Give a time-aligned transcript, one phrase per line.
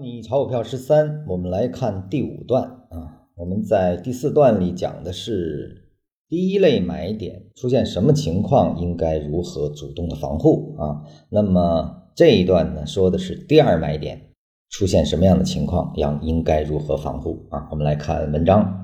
[0.00, 3.28] 你炒股票十三，我们来看第五段啊。
[3.34, 5.88] 我们在第四段里讲的是
[6.28, 11.02] 第一类买点出现什么情况，应该如何主动的防护啊。
[11.30, 14.32] 那么这一段呢，说的是第二买点
[14.68, 17.68] 出现什么样的情况，要应该如何防护啊。
[17.70, 18.82] 我们来看文章。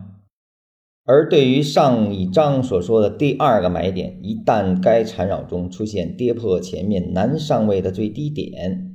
[1.05, 8.89] 而对于上一章所说的第二个买点，一旦该缠绕中出现跌破前面南上位的最低点。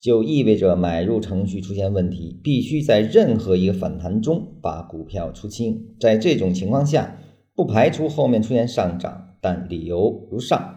[0.00, 5.96] 就意味着买入程序出现问题，必须在任何一个反弹中把股票出清。
[5.98, 7.18] 在这种情况下，
[7.54, 10.76] 不排除后面出现上涨，但理由如上。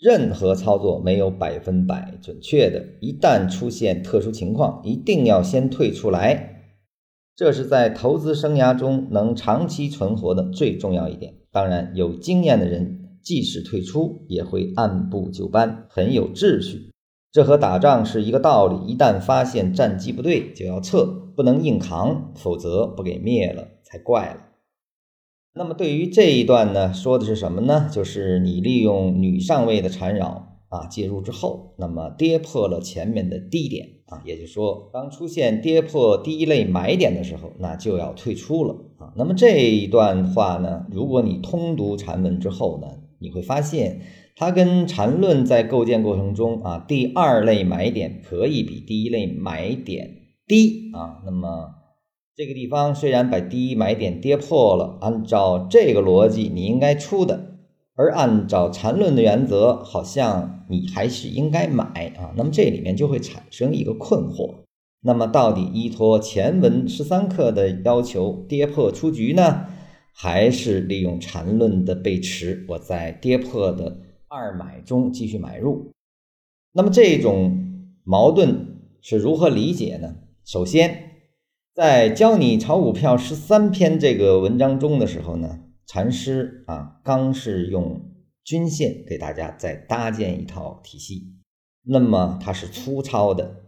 [0.00, 6.50] 任何操作没有百分百准确的，一旦出现特殊情况，一定要先退出来。
[7.36, 11.34] 这是在投资生涯中能长期存活的最重要一点。
[11.50, 16.93] 当然，有经验的人即使退出，也会按部就班，很有秩序。
[17.34, 24.36] 这和打仗是一个道理，一旦发现战机不对，就要撤，不能硬扛，否则不给灭了才怪了。
[25.52, 27.88] 那么对于这一段呢，说的是什么呢？
[27.90, 39.12] 就是你利用女上位的缠绕啊介入之后，那么跌破了前面的低点啊，也就是说，当出现跌破第一类买点的时候，那就要退出了啊。
[39.16, 42.86] 那么这一段话呢，如果你通读禅文之后呢，
[43.24, 44.02] 你会发现。
[44.36, 50.10] 它跟缠论在构建过程中啊，第二类买点可以比第一类买点
[50.48, 51.22] 低啊。
[51.24, 51.70] 那么
[52.34, 57.58] 这个地方虽然把第一买点跌破了，按照这个逻辑你应该出的，
[57.94, 61.84] 而按照缠论的原则，好像你还是应该买
[62.18, 62.34] 啊。
[62.36, 64.64] 那么这里面就会产生一个困惑：
[65.04, 69.66] 那么到底依托前文十三课的要求跌破出局呢，
[70.16, 73.98] 还是利用缠论的背驰，我在跌破的？
[74.28, 75.92] 二买中继续买入，
[76.72, 80.16] 那么这种矛盾是如何理解呢？
[80.44, 81.10] 首先，
[81.74, 88.10] 在教你炒股票十三篇这个文章中的时候呢，禅师啊刚是用
[88.44, 91.34] 均线给大家再搭建一套体系，
[91.84, 93.62] 那么它是粗糙的。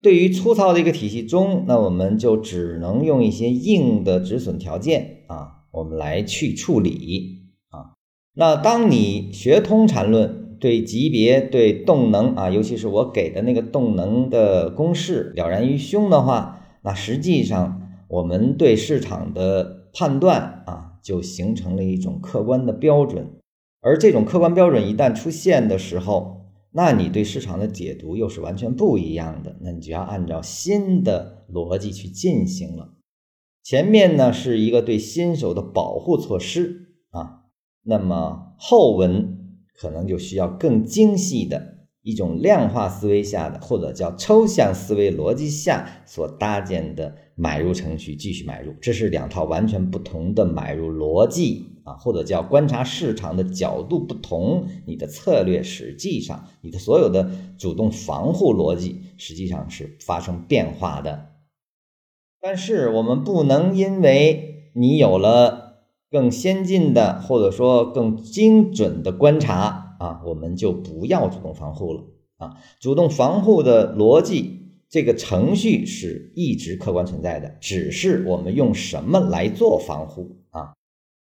[0.00, 7.94] 对于粗糙的一个体系中，那我们就只能用一些硬的止损条件啊，我们来去处理啊。
[8.34, 23.28] 那当你学通禅论，对级别、对动能啊，尤其是我给的那个动能的公式了然于胸的话，那实际上我们对市场的判断啊，就形成了一种客观的标准。
[23.80, 29.56] 而这种客观标准一旦出现的时候，那你对市场的解读又是完全不一样的。
[29.60, 32.90] 那你就要按照新的逻辑去进行了。
[33.62, 37.44] 前面呢是一个对新手的保护措施啊。
[37.84, 61.28] 那么后文可能就需要更精细的一种量化思维下的，或者叫抽象思维逻辑下所搭建的买入程序继续买入，这是两套完全不同的买入逻辑啊，或者叫观察市场的角度不同，你的策略实际上你的所有的主动防护逻辑实际上是发生变化的。
[62.42, 65.62] 但是我们不能因为你有了。
[66.12, 72.02] 更先进的或者说更精准的观察啊，我们就不要主动防护了
[72.36, 72.58] 啊。
[72.80, 74.60] 主动防护的逻辑，
[74.90, 80.74] 这个程序是一直客观存在的，只是我们用什么来做防护啊？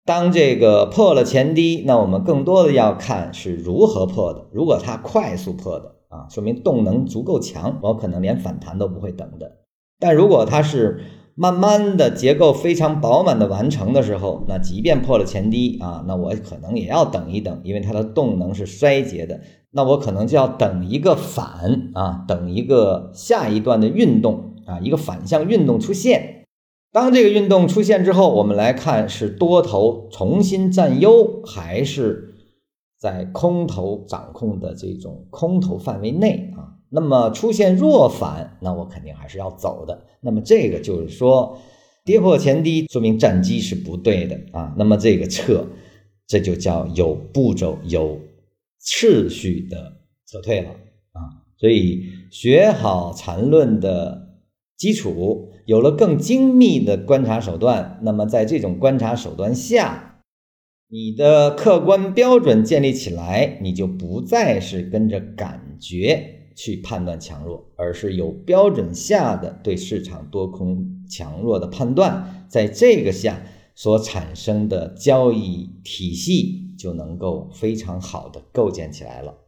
[0.03, 4.49] 当这个破了前低，那我们更多的要看是如何破的。
[4.51, 9.62] 如果它快速破的啊，说明动能足够强，我可能连反弹都不会等的。
[9.99, 11.01] 但如果它是
[11.35, 26.45] 慢慢的结构非常饱满的完成的时候，那即便破了前低啊，那我可能也要等一等，因为它的动能是衰竭的，那我可能就要等一个反啊，等一个下一段的运动啊，一个反向运动出现。
[26.91, 32.35] 当这个运动出现之后，我们来看是多头重新占优，还是
[32.99, 36.77] 在空头掌控的这种空头范围内啊？
[36.95, 40.05] 那么出现弱反，那我肯定还是要走的。
[40.21, 41.57] 那么这个就是说，
[42.05, 44.75] 跌破前低，说明战机是不对的啊。
[44.77, 45.65] 那么这个撤，
[46.27, 48.19] 这就叫有步骤、有
[48.77, 50.69] 次序的撤退了
[51.13, 51.41] 啊。
[51.57, 54.37] 所以学好缠论的
[54.77, 60.19] 基础，有了更精密的观察手段，那么在这种观察手段下，
[60.89, 66.41] 你的客观标准建立起来，你就不再是跟着感觉。
[66.55, 73.41] 去判断强弱，而是有标准下的对市场多空强弱的判断，在这个下
[73.75, 79.42] 所产生的交易体系就能够非常好的构建起来了。